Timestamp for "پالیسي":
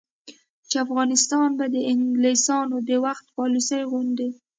3.37-3.81